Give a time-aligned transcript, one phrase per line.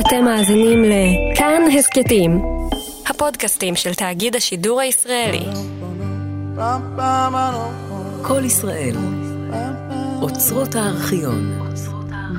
[0.00, 2.42] אתם מאזינים לכאן הסכתים,
[3.10, 5.44] הפודקאסטים של תאגיד השידור הישראלי.
[8.22, 8.96] כל ישראל,
[10.22, 11.58] אוצרות הארכיון.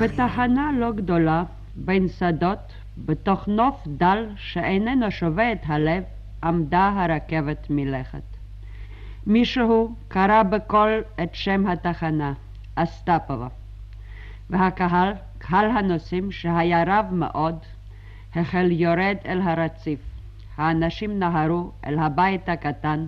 [0.00, 1.42] בתחנה לא גדולה,
[1.76, 2.58] בין שדות,
[2.98, 6.02] בתוך נוף דל שאיננו שובה את הלב,
[6.42, 8.28] עמדה הרכבת מלכת.
[9.26, 12.32] מישהו קרא בקול את שם התחנה,
[12.74, 13.48] אסטפובה,
[14.50, 15.12] והקהל,
[15.50, 17.58] קהל הנוסעים שהיה רב מאוד,
[18.34, 20.00] החל יורד אל הרציף.
[20.56, 23.06] האנשים נהרו אל הבית הקטן,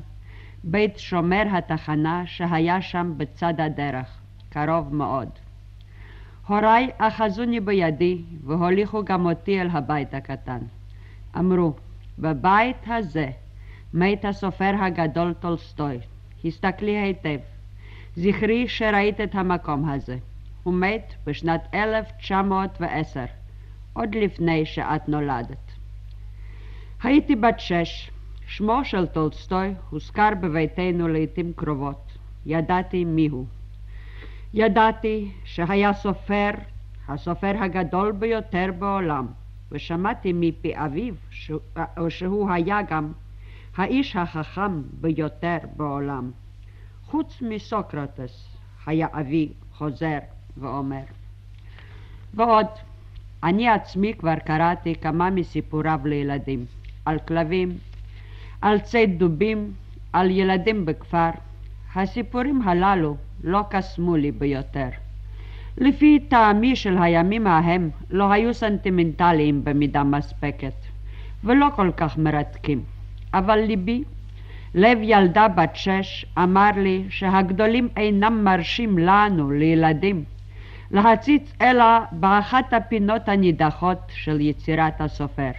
[0.64, 4.18] בית שומר התחנה שהיה שם בצד הדרך,
[4.50, 5.28] קרוב מאוד.
[6.46, 10.60] הוריי אחזוני בידי והוליכו גם אותי אל הבית הקטן.
[11.38, 11.72] אמרו,
[12.18, 13.30] בבית הזה
[13.94, 15.98] מת הסופר הגדול טולסטוי.
[16.44, 17.38] הסתכלי היטב.
[18.16, 20.18] זכרי שראית את המקום הזה.
[20.62, 23.24] הוא מת בשנת 1910,
[23.92, 25.72] עוד לפני שאת נולדת.
[27.02, 28.10] הייתי בת שש.
[28.46, 32.12] שמו של טולסטוי הוזכר בביתנו לעתים קרובות.
[32.46, 33.46] ידעתי מיהו.
[34.54, 36.50] ידעתי שהיה סופר,
[37.08, 39.26] הסופר הגדול ביותר בעולם,
[39.72, 41.14] ושמעתי מפי אביו
[42.08, 43.12] שהוא היה גם
[43.76, 46.30] האיש החכם ביותר בעולם.
[47.04, 50.18] חוץ מסוקרטס, היה אבי חוזר
[50.56, 51.02] ואומר.
[52.34, 52.66] ועוד,
[53.42, 56.64] אני עצמי כבר קראתי כמה מסיפוריו לילדים,
[57.04, 57.78] על כלבים,
[58.60, 59.72] על ציד דובים,
[60.12, 61.30] על ילדים בכפר.
[61.94, 64.88] הסיפורים הללו לא קסמו לי ביותר.
[65.78, 70.72] לפי טעמי של הימים ההם לא היו סנטימנטליים במידה מספקת,
[71.44, 72.82] ולא כל כך מרתקים.
[73.34, 74.04] אבל ליבי,
[74.74, 80.24] לב ילדה בת שש, אמר לי שהגדולים אינם מרשים לנו, לילדים,
[80.90, 85.50] להציץ אלא באחת הפינות הנידחות של יצירת הסופר,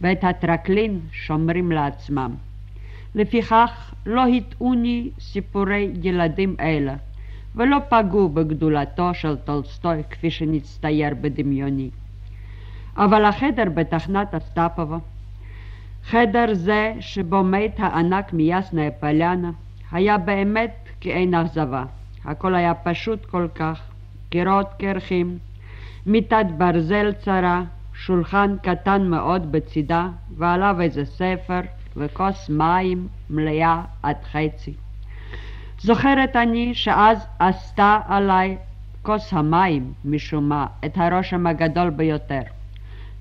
[0.00, 2.34] ואת הטרקלין שומרים לעצמם.
[3.14, 6.94] לפיכך לא הטעוני סיפורי ילדים אלה,
[7.54, 11.90] ולא פגעו בגדולתו של טולסטוי כפי שנצטייר בדמיוני.
[12.96, 14.98] אבל החדר בתחנת אסטפובה,
[16.04, 19.50] חדר זה שבו מת הענק מיאסנה פליאנה,
[19.92, 21.84] היה באמת כאין אכזבה.
[22.24, 23.93] הכל היה פשוט כל כך,
[24.34, 25.38] קירות קרחים,
[26.06, 27.62] מיטת ברזל צרה,
[27.94, 31.60] שולחן קטן מאוד בצידה, ועליו איזה ספר
[31.96, 34.74] וכוס מים מלאה עד חצי.
[35.78, 38.56] זוכרת אני שאז עשתה עליי
[39.02, 42.42] כוס המים, משום מה, את הרושם הגדול ביותר.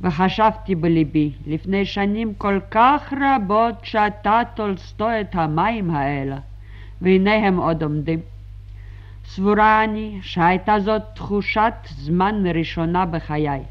[0.01, 6.37] וחשבתי בליבי, לפני שנים כל כך רבות שתה טולסטוי את המים האלה,
[7.01, 8.19] והנה הם עוד עומדים.
[9.25, 13.61] סבורה אני שהייתה זאת תחושת זמן ראשונה בחיי.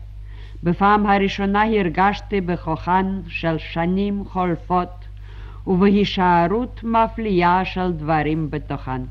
[0.62, 5.04] בפעם הראשונה הרגשתי בכוחן של שנים חולפות
[5.66, 9.02] ובהישארות מפליאה של דברים בתוכן.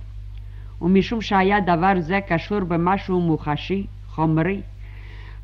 [0.81, 4.61] ומשום שהיה דבר זה קשור במשהו מוחשי, חומרי,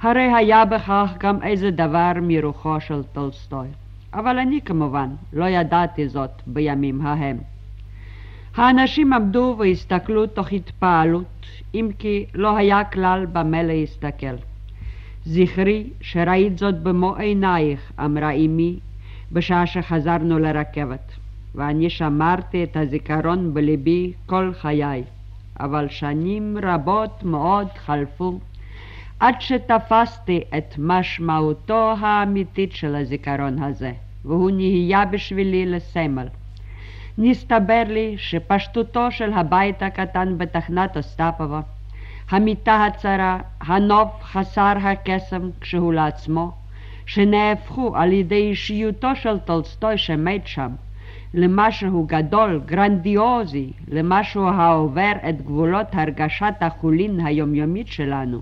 [0.01, 3.67] הרי היה בכך גם איזה דבר מרוחו של טולסטוי.
[4.13, 7.37] אבל אני כמובן לא ידעתי זאת בימים ההם.
[8.57, 11.45] האנשים עמדו והסתכלו תוך התפעלות,
[11.75, 14.35] אם כי לא היה כלל במה להסתכל.
[15.25, 18.79] זכרי שראית זאת במו עינייך, אמרה אמי,
[19.31, 21.11] בשעה שחזרנו לרכבת,
[21.55, 25.03] ואני שמרתי את הזיכרון בליבי כל חיי,
[25.59, 28.39] אבל שנים רבות מאוד חלפו
[29.19, 33.91] עד שתפסתי את משמעותו האמיתית של הזיכרון הזה,
[34.25, 36.27] והוא נהיה בשבילי לסמל.
[37.17, 41.61] נסתבר לי שפשטותו של הבית הקטן בתחנת אסטפובה,
[42.29, 46.51] המיטה הצרה, הנוף חסר הקסם כשהוא לעצמו,
[47.05, 50.71] שנהפכו על ידי אישיותו של טולסטוי שמת שם,
[51.33, 58.41] למשהו גדול, גרנדיוזי, למשהו העובר את גבולות הרגשת החולין היומיומית שלנו.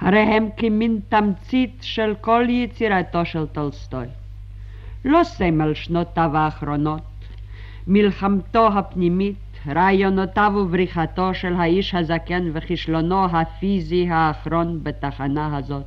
[0.00, 4.06] הרי הם כמין תמצית של כל יצירתו של טולסטוי.
[5.04, 7.02] לא סמל שנותיו האחרונות,
[7.86, 9.36] מלחמתו הפנימית,
[9.66, 15.86] רעיונותיו ובריחתו של האיש הזקן וכישלונו הפיזי האחרון בתחנה הזאת.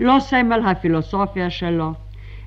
[0.00, 1.92] לא סמל הפילוסופיה שלו,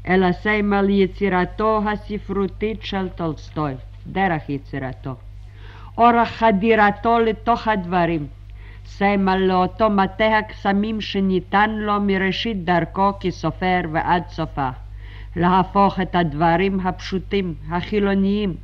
[0.07, 3.73] אלא סמל יצירתו הספרותית של טולסטוי,
[4.07, 5.15] דרך יצירתו.
[5.97, 8.27] אורח חדירתו לתוך הדברים,
[8.85, 14.69] סמל לאותו מטה הקסמים שניתן לו מראשית דרכו כסופר ועד סופה,
[15.35, 18.55] להפוך את הדברים הפשוטים, החילוניים,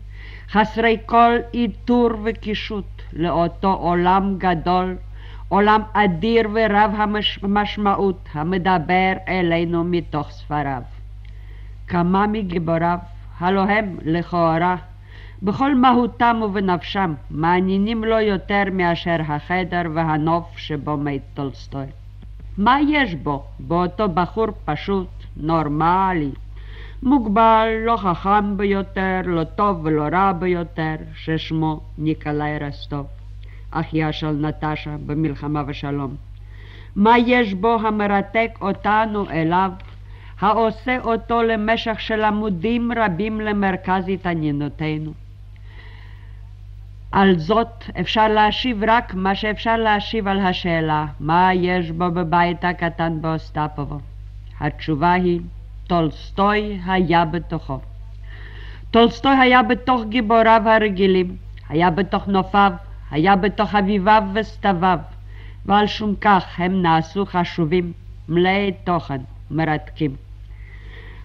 [0.51, 4.95] חסרי כל עיטור וקישוט, לאותו עולם גדול,
[5.47, 6.91] עולם אדיר ורב
[7.43, 10.81] המשמעות המדבר אלינו מתוך ספריו.
[11.87, 12.97] כמה מגיבוריו,
[13.39, 14.75] הלא הם, לכאורה,
[15.43, 21.85] בכל מהותם ובנפשם, מעניינים לו יותר מאשר החדר והנוף שבו מת טולסטוי.
[22.57, 25.07] מה יש בו, באותו בחור פשוט,
[25.37, 26.31] נורמלי,
[27.03, 33.07] מוגבל, לא חכם ביותר, לא טוב ולא רע ביותר, ששמו ניקולאי רסטוב,
[33.71, 36.15] אחיה של נטשה במלחמה ושלום.
[36.95, 39.71] מה יש בו המרתק אותנו אליו,
[40.39, 45.11] העושה אותו למשך של עמודים רבים למרכז התעניינותנו?
[47.11, 53.21] על זאת אפשר להשיב רק מה שאפשר להשיב על השאלה מה יש בו בבית הקטן
[53.21, 53.99] באוסטפובו.
[54.59, 55.41] התשובה היא
[55.91, 57.79] טולסטוי היה בתוכו.
[58.91, 61.35] טולסטוי היה בתוך גיבוריו הרגילים,
[61.69, 62.71] היה בתוך נופיו,
[63.11, 64.97] היה בתוך אביביו וסתיו,
[65.65, 67.91] ועל שום כך הם נעשו חשובים,
[68.29, 69.21] מלאי תוכן,
[69.51, 70.15] מרתקים.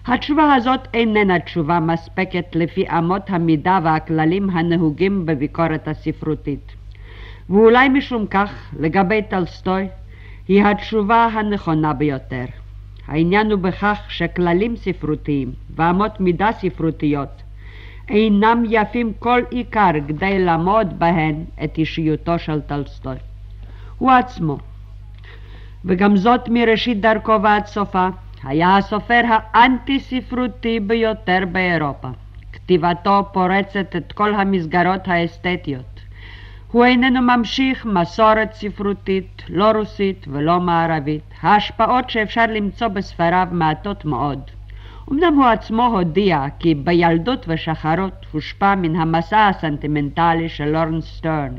[0.07, 6.71] התשובה הזאת איננה תשובה מספקת לפי אמות המידה והכללים הנהוגים בביקורת הספרותית.
[7.49, 9.87] ואולי משום כך, לגבי טולסטוי,
[10.47, 12.45] היא התשובה הנכונה ביותר.
[13.07, 17.43] העניין הוא בכך שכללים ספרותיים ואמות מידה ספרותיות
[18.09, 23.15] אינם יפים כל עיקר כדי לעמוד בהן את אישיותו של טלסטוי.
[23.97, 24.57] הוא עצמו,
[25.85, 28.07] וגם זאת מראשית דרכו ועד סופה,
[28.43, 32.07] היה הסופר האנטי-ספרותי ביותר באירופה.
[32.53, 35.96] כתיבתו פורצת את כל המסגרות האסתטיות.
[36.71, 41.23] הוא איננו ממשיך מסורת ספרותית, לא רוסית ולא מערבית.
[41.41, 44.39] ההשפעות שאפשר למצוא בספריו מעטות מאוד.
[45.11, 51.53] אמנם הוא עצמו הודיע כי בילדות ושחרות הושפע מן המסע הסנטימנטלי של לורנס סטרן.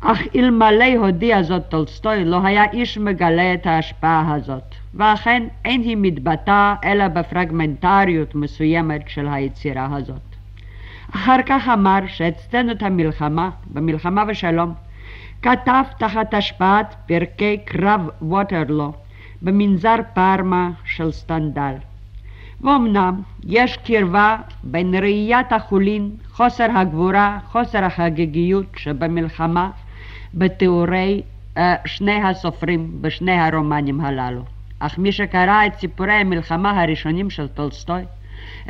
[0.00, 4.74] אך אלמלא הודיע זאת טולסטוי לא היה איש מגלה את ההשפעה הזאת.
[4.94, 10.31] ואכן אין היא מתבטאת אלא בפרגמנטריות מסוימת של היצירה הזאת.
[11.14, 14.74] אחר כך אמר שאת סצנות המלחמה, במלחמה ושלום,
[15.42, 18.92] כתב תחת השפעת פרקי קרב ווטרלו
[19.42, 21.74] במנזר פארמה של סטנדל.
[22.60, 29.70] ואומנם יש קרבה בין ראיית החולין, חוסר הגבורה, חוסר החגיגיות שבמלחמה
[30.34, 31.22] בתיאורי
[31.56, 34.42] אה, שני הסופרים בשני הרומנים הללו.
[34.78, 38.02] אך מי שקרא את סיפורי המלחמה הראשונים של טולסטוי,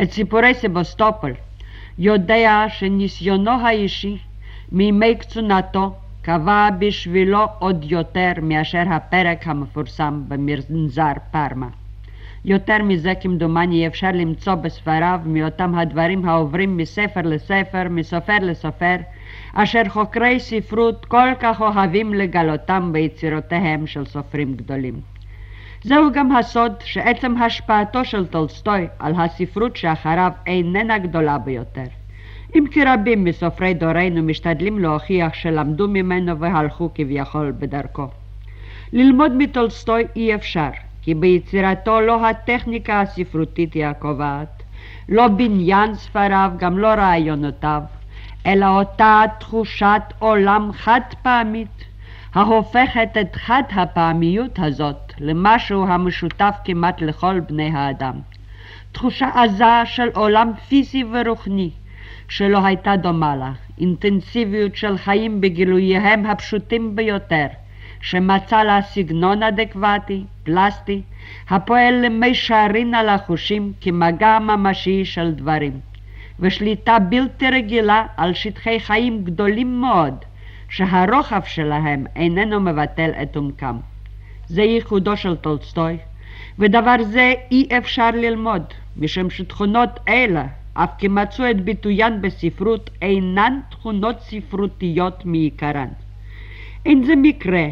[0.03, 1.33] את סיפורי סבסטופול,
[1.99, 4.19] יודע שניסיונו האישי
[4.73, 11.69] מימי קצונתו קבע בשבילו עוד יותר מאשר הפרק המפורסם במנזר פארמה.
[12.45, 18.97] יותר מזה כמדומני אפשר למצוא בספריו מאותם הדברים העוברים מספר לספר, מסופר לסופר,
[19.55, 25.12] אשר חוקרי ספרות כל כך אוהבים לגלותם ביצירותיהם של סופרים גדולים.
[25.85, 31.85] זהו גם הסוד שעצם השפעתו של טולסטוי על הספרות שאחריו איננה גדולה ביותר.
[32.55, 38.07] אם כי רבים מסופרי דורנו משתדלים להוכיח שלמדו ממנו והלכו כביכול בדרכו.
[38.93, 40.71] ללמוד מטולסטוי אי אפשר,
[41.03, 44.63] כי ביצירתו לא הטכניקה הספרותית היא הקובעת,
[45.09, 47.83] לא בניין ספריו, גם לא רעיונותיו,
[48.47, 51.85] אלא אותה תחושת עולם חד פעמית,
[52.35, 58.15] ההופכת את חד הפעמיות הזאת למשהו המשותף כמעט לכל בני האדם.
[58.93, 61.71] תחושה עזה של עולם פיזי ורוחני
[62.29, 67.47] שלא הייתה דומה לה, אינטנסיביות של חיים בגילוייהם הפשוטים ביותר,
[68.01, 71.03] שמצא לה סגנון אדקווטי, פלסטי,
[71.51, 75.81] הפועל למישרין על החושים כמגע ממשי של דברים,
[76.41, 80.15] ושליטה בלתי רגילה על שטחי חיים גדולים מאוד,
[80.69, 83.77] שהרוחב שלהם איננו מבטל את עומקם.
[84.47, 85.97] זה ייחודו של טולסטוי,
[86.59, 88.63] ודבר זה אי אפשר ללמוד,
[88.97, 95.89] משום שתכונות אלה, אף כי מצאו את ביטוין בספרות, אינן תכונות ספרותיות מעיקרן.
[96.87, 97.67] אין זה מקרה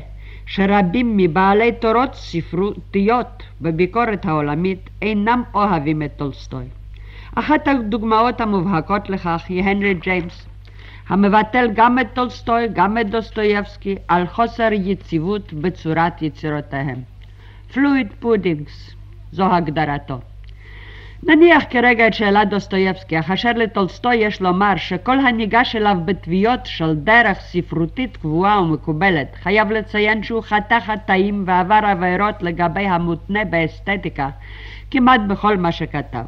[0.47, 6.65] שרבים מבעלי תורות ספרותיות בביקורת העולמית אינם אוהבים את טולסטוי.
[7.35, 10.47] אחת הדוגמאות המובהקות לכך היא הנרי ג'יימס,
[11.11, 16.97] המבטל גם את טולסטוי, גם את דוסטויבסקי, על חוסר יציבות בצורת יצירותיהם.
[17.73, 18.91] fluid puddings,
[19.33, 20.19] זו הגדרתו.
[21.23, 26.95] נניח כרגע את שאלת דוסטויבסקי, אך אשר לטולסטוי יש לומר שכל הניגש אליו בתביעות של
[26.95, 34.29] דרך ספרותית קבועה ומקובלת, חייב לציין שהוא חטא חטאים ועבר עבירות לגבי המותנה באסתטיקה,
[34.91, 36.25] כמעט בכל מה שכתב.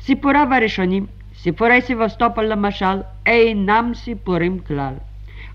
[0.00, 1.06] סיפוריו הראשונים
[1.42, 4.94] סיפורי סבסטופול למשל אינם סיפורים כלל.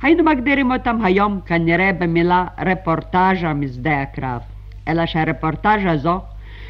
[0.01, 4.41] היינו מגדירים אותם היום כנראה במילה רפורטאז'ה משדה הקרב.
[4.87, 6.19] אלא שהרפורטאז' הזו,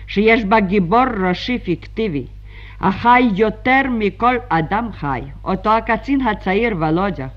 [0.07, 2.25] שיש בה גיבור ראשי פיקטיבי,
[2.81, 7.27] החי יותר מכל אדם חי, אותו הקצין הצעיר ולודיה,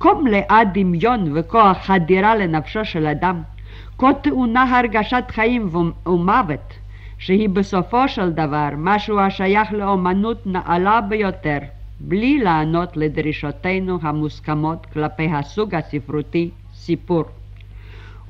[0.00, 3.42] כה מלאה דמיון וכוח חדירה לנפשו של אדם,
[3.98, 5.68] כה טעונה הרגשת חיים
[6.06, 6.74] ומוות,
[7.24, 11.58] שהיא בסופו של דבר משהו השייך לאומנות נעלה ביותר,
[12.00, 17.24] בלי לענות לדרישותינו המוסכמות כלפי הסוג הספרותי סיפור.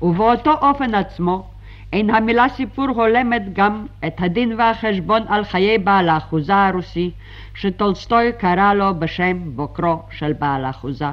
[0.01, 1.47] ובאותו אופן עצמו,
[1.93, 7.11] אין המילה סיפור הולמת גם את הדין והחשבון על חיי בעל האחוזה הרוסי,
[7.55, 11.11] שטולסטוי קרא לו בשם בוקרו של בעל האחוזה.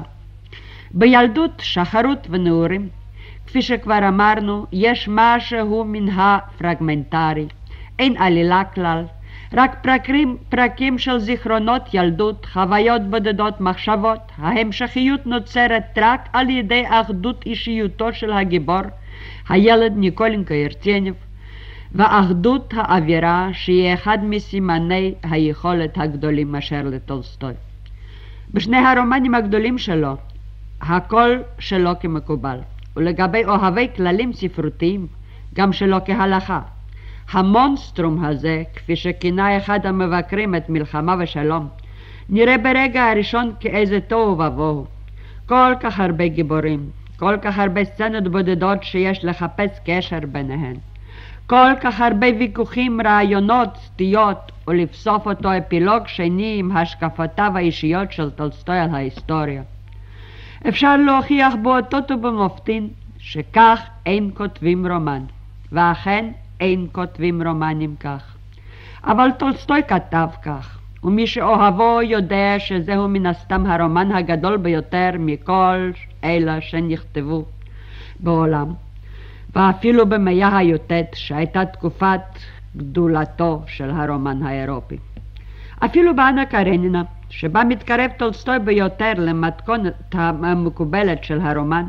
[0.91, 2.89] בילדות, שחרות ונעורים,
[3.47, 7.47] כפי שכבר אמרנו, יש משהו מן הפרגמנטרי.
[7.99, 9.05] אין עלילה כלל,
[9.53, 14.19] רק פרקים, פרקים של זיכרונות ילדות, חוויות בודדות, מחשבות.
[14.37, 18.81] ההמשכיות נוצרת רק על ידי אחדות אישיותו של הגיבור,
[19.49, 21.13] הילד ניקולנקה ירצניב,
[21.91, 27.53] ואחדות האווירה שהיא אחד מסימני היכולת הגדולים אשר לטולסטוי.
[28.53, 30.15] בשני הרומנים הגדולים שלו,
[30.81, 32.57] הכל שלו כמקובל,
[32.95, 35.07] ולגבי אוהבי כללים ספרותיים,
[35.55, 36.61] גם שלו כהלכה.
[37.31, 41.67] המונסטרום הזה, כפי שכינה אחד המבקרים את מלחמה ושלום,
[42.29, 44.85] נראה ברגע הראשון כאיזה תוהו ובוהו.
[45.45, 50.75] כל כך הרבה גיבורים, כל כך הרבה סצנות בודדות שיש לחפש קשר ביניהן.
[51.47, 58.79] כל כך הרבה ויכוחים, רעיונות, סטיות, ולבסוף אותו אפילוג שני עם השקפותיו האישיות של טולסטוי
[58.79, 59.61] על ההיסטוריה.
[60.67, 65.23] אפשר להוכיח באותות ובמופתין שכך אין כותבים רומן,
[65.71, 66.25] ואכן
[66.61, 68.35] אין כותבים רומנים כך.
[69.03, 75.91] אבל טולסטוי כתב כך, ומי שאוהבו יודע שזהו מן הסתם הרומן הגדול ביותר מכל
[76.23, 77.45] אלה שנכתבו
[78.19, 78.73] בעולם.
[79.55, 82.21] ואפילו במאה הי"ט, שהייתה תקופת
[82.77, 84.97] גדולתו של הרומן האירופי.
[85.85, 91.85] אפילו באנה קרנינה, שבה מתקרב טולסטוי ביותר למתכונת המקובלת של הרומן,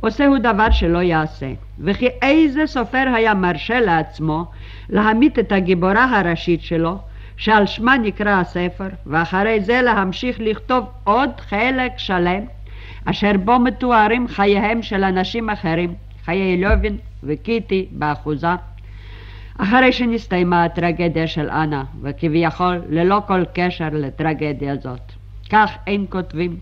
[0.00, 4.44] עושהו דבר שלא יעשה, וכי איזה סופר היה מרשה לעצמו
[4.88, 6.98] להמית את הגיבורה הראשית שלו,
[7.36, 12.44] שעל שמה נקרא הספר, ואחרי זה להמשיך לכתוב עוד חלק שלם,
[13.04, 18.54] אשר בו מתוארים חייהם של אנשים אחרים, חיי לובין וקיטי באחוזה.
[19.58, 25.12] אחרי שנסתיימה הטרגדיה של אנה, וכביכול ללא כל קשר לטרגדיה זאת.
[25.50, 26.56] כך אין כותבים.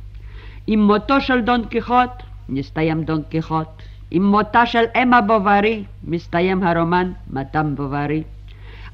[0.66, 3.68] עם מותו של דון קיחוט, מסתיים דון קיחוט.
[4.10, 8.22] עם מותה של אמה בוברי, מסתיים הרומן מתם בוברי.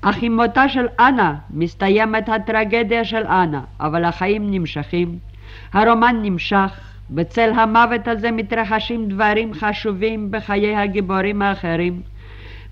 [0.01, 5.19] אך עם מותה של אנה מסתיימת הטרגדיה של אנה, אבל החיים נמשכים.
[5.73, 6.81] הרומן נמשך,
[7.11, 12.01] בצל המוות הזה מתרחשים דברים חשובים בחיי הגיבורים האחרים,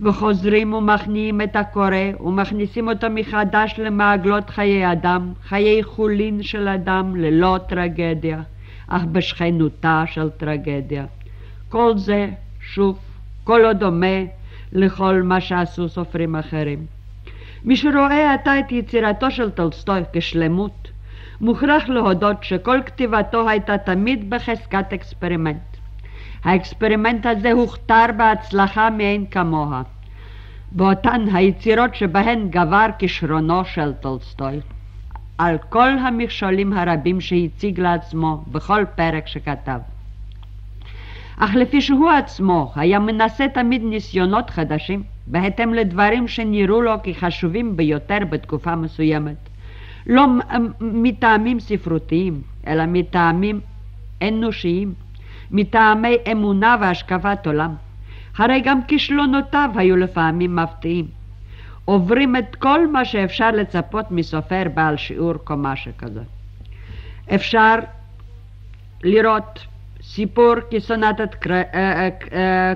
[0.01, 7.59] וחוזרים ומכניעים את הקורא ומכניסים אותו מחדש למעגלות חיי אדם, חיי חולין של אדם ללא
[7.69, 8.43] טרגדיה,
[8.91, 11.05] אך בשכנותה של טרגדיה.
[11.69, 12.29] כל זה,
[12.61, 12.99] שוב,
[13.45, 14.25] כל עוד דומה
[14.73, 16.87] לכל מה שעשו סופרים אחרים.
[17.65, 20.89] מי שרואה עתה את יצירתו של טולסטוי כשלמות,
[21.41, 25.71] מוכרח להודות שכל כתיבתו הייתה תמיד בחזקת אקספרימנט.
[26.45, 29.83] האקספרימנט הזה הוכתר בהצלחה מאין כמוה.
[30.73, 34.61] באותן היצירות שבהן גבר כישרונו של טולסטוי,
[35.41, 39.79] על כל המכשולים הרבים שהציג לעצמו בכל פרק שכתב.
[41.37, 48.19] אך לפי שהוא עצמו היה מנסה תמיד ניסיונות חדשים, בהתאם לדברים שנראו לו כחשובים ביותר
[48.31, 49.37] בתקופה מסוימת.
[50.07, 50.27] לא
[50.81, 53.61] מטעמים ספרותיים, אלא מטעמים
[54.23, 54.95] אנושיים,
[55.51, 57.75] מטעמי אמונה והשקפת עולם.
[58.37, 61.20] הרי גם כישלונותיו היו לפעמים מפתיעים.
[61.85, 66.23] עוברים את כל מה שאפשר לצפות מסופר בעל שיעור קומה שכזה.
[67.35, 67.75] אפשר
[69.05, 69.67] לראות
[70.03, 71.47] סיפור כסונטת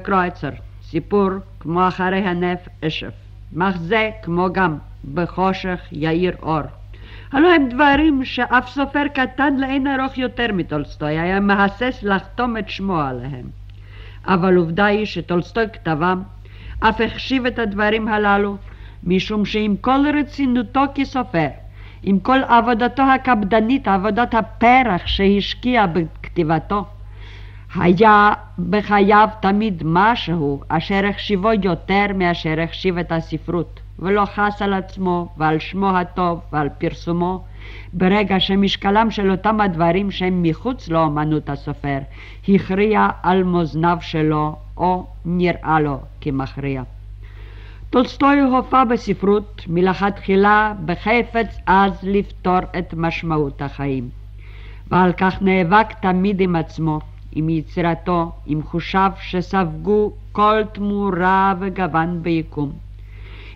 [0.02, 0.50] קרויצר,
[0.82, 1.30] סיפור
[1.61, 3.12] כמו אחרי הנף אשף,
[3.52, 4.78] מחזה כמו גם
[5.14, 6.62] בחושך יאיר אור.
[7.32, 13.00] הלא הם דברים שאף סופר קטן לאין ארוך יותר מטולסטוי היה מהסס לחתום את שמו
[13.00, 13.46] עליהם.
[14.26, 16.23] אבל עובדה היא שטולסטוי כתבם
[16.80, 18.56] אף החשיב את הדברים הללו
[19.06, 21.49] משום שעם כל רצינותו כסופר,
[22.02, 26.84] עם כל עבודתו הקפדנית, עבודת הפרח שהשקיע בכתיבתו,
[27.75, 28.32] היה
[28.70, 35.58] בחייו תמיד משהו אשר החשיבו יותר מאשר החשיב את הספרות, ולא חס על עצמו ועל
[35.58, 37.44] שמו הטוב ועל פרסומו,
[37.92, 41.99] ברגע שמשקלם של אותם הדברים שהם מחוץ לאומנות הסופר
[42.49, 46.82] הכריע על מאזניו שלו או נראה לו כמכריע.
[47.94, 54.08] טולסטוי הופע בספרות מלכתחילה בחפץ עז לפתור את משמעות החיים,
[54.90, 57.00] ועל כך נאבק תמיד עם עצמו,
[57.32, 62.72] עם יצירתו, עם חושיו שספגו כל תמורה וגוון ביקום,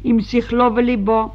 [0.04, 1.28] עם שכלו וליבו,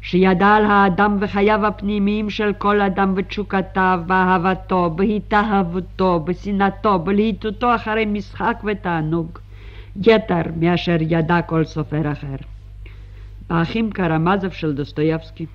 [0.00, 8.56] שידע על האדם וחייו הפנימיים של כל אדם ותשוקותיו, באהבתו, בהתאהבותו, בשנאתו, בלהיטותו אחרי משחק
[8.64, 9.38] ותענוג.
[10.04, 12.36] יתר מאשר ידע כל סופר אחר.
[13.50, 15.46] האחים קרמזוב של דוסטויבסקי.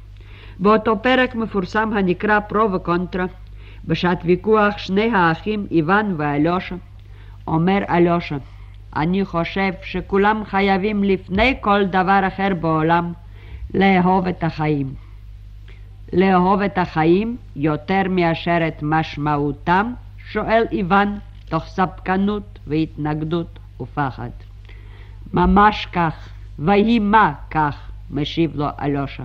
[0.60, 3.26] באותו פרק מפורסם הנקרא פרו וקונטרה,
[3.86, 6.76] בשעת ויכוח שני האחים איוון ואלושה.
[7.48, 8.38] אומר אלושה,
[8.96, 13.14] אני חושב שכולם חייבים לפני כל דבר אחר בעולם
[13.74, 14.94] לאהוב את החיים.
[16.14, 19.94] לאהוב את החיים יותר מאשר את משמעותם?
[20.32, 21.20] שואל איוון,
[21.50, 24.30] תוך ספקנות והתנגדות ופחד.
[25.34, 29.24] ממש כך, ויהי מה כך, משיב לו אליושה.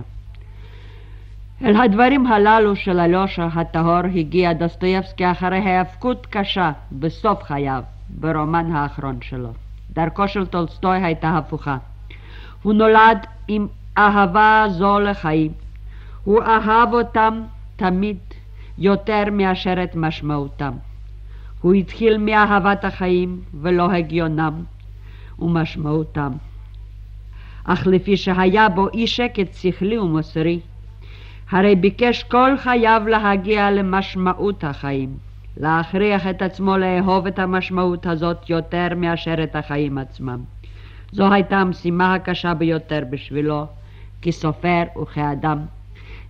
[1.63, 9.21] אל הדברים הללו של אליושה הטהור הגיע דוסטויבסקי אחרי היאבקות קשה בסוף חייו, ברומן האחרון
[9.21, 9.49] שלו.
[9.93, 11.77] דרכו של טולסטוי הייתה הפוכה.
[12.63, 15.51] הוא נולד עם אהבה זו לחיים.
[16.23, 17.41] הוא אהב אותם
[17.75, 18.17] תמיד
[18.77, 20.73] יותר מאשר את משמעותם.
[21.61, 24.63] הוא התחיל מאהבת החיים ולא הגיונם
[25.39, 26.31] ומשמעותם.
[27.63, 30.59] אך לפי שהיה בו אי שקט שכלי ומוסרי,
[31.49, 35.17] הרי ביקש כל חייו להגיע למשמעות החיים,
[35.57, 40.39] להכריח את עצמו לאהוב את המשמעות הזאת יותר מאשר את החיים עצמם.
[41.11, 43.65] זו הייתה המשימה הקשה ביותר בשבילו,
[44.21, 45.59] כסופר וכאדם.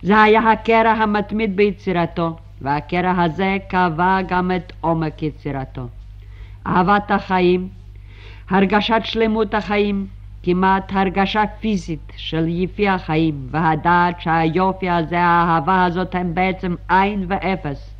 [0.02, 5.86] זה היה הקרע המתמיד ביצירתו, והקרע הזה קבע גם את עומק יצירתו.
[6.66, 7.68] אהבת החיים,
[8.50, 10.06] הרגשת שלמות החיים,
[10.42, 17.94] כמעט הרגשה פיזית של יפי החיים, והדעת שהיופי הזה, האהבה הזאת, הם בעצם עין ואפס,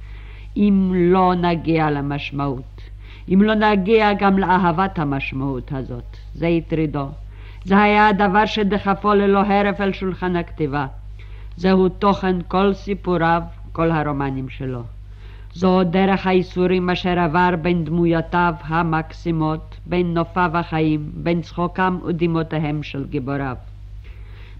[0.56, 2.80] אם לא נגיע למשמעות.
[3.34, 6.16] אם לא נגיע גם לאהבת המשמעות הזאת.
[6.34, 7.06] זה הטרידו.
[7.64, 10.86] זה היה הדבר שדחפו ללא הרף אל שולחן הכתיבה.
[11.56, 13.42] זהו תוכן כל סיפוריו,
[13.78, 14.82] כל הרומנים שלו.
[15.54, 23.06] זו דרך האיסורים אשר עבר בין דמויותיו המקסימות, בין נופיו החיים, בין צחוקם ודמעותיהם של
[23.06, 23.56] גיבוריו.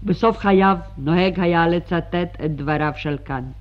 [0.03, 3.55] בסוף חייו נוהג היה לצטט את דבריו של קאנט.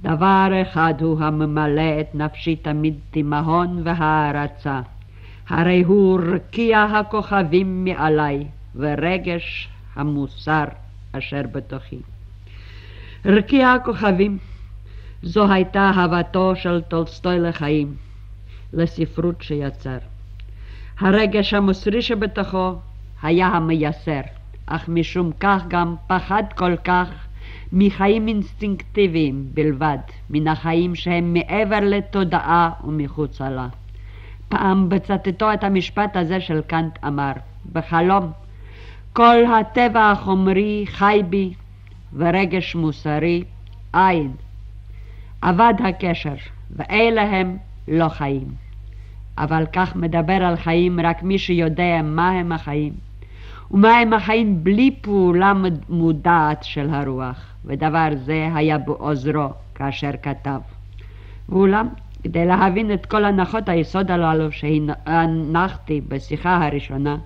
[0.00, 4.80] דבר אחד הוא הממלא את נפשי תמיד תימהון והערצה,
[5.48, 8.44] הרי הוא רקיע הכוכבים מעלי
[8.76, 10.64] ורגש המוסר
[11.12, 11.98] אשר בתוכי.
[13.24, 14.38] רקיע הכוכבים
[15.26, 17.94] זו הייתה אהבתו של טולסטוי לחיים,
[18.72, 19.98] לספרות שיצר.
[20.98, 22.74] הרגש המוסרי שבתוכו
[23.22, 24.20] היה המייסר,
[24.66, 27.08] אך משום כך גם פחד כל כך
[27.72, 29.98] מחיים אינסטינקטיביים בלבד,
[30.30, 33.68] מן החיים שהם מעבר לתודעה ומחוצה לה.
[34.48, 37.32] פעם בצטטו את המשפט הזה של קאנט אמר,
[37.72, 38.30] בחלום,
[39.12, 41.54] כל הטבע החומרי חי בי
[42.12, 43.44] ורגש מוסרי
[43.94, 44.32] אין.
[45.46, 46.34] אבד הקשר,
[46.70, 47.56] ואלה הם
[47.88, 48.46] לא חיים.
[49.38, 52.92] אבל כך מדבר על חיים רק מי שיודע מה הם החיים,
[53.70, 55.52] ומה הם החיים בלי פעולה
[55.88, 60.60] מודעת של הרוח, ודבר זה היה בעוזרו כאשר כתב.
[61.48, 61.88] ואולם,
[62.22, 67.16] כדי להבין את כל הנחות היסוד הללו שהנחתי בשיחה הראשונה,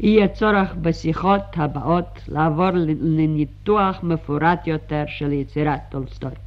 [0.00, 6.43] יהיה צורך בשיחות הבאות לעבור לניתוח מפורט יותר של יצירת טולסטוי.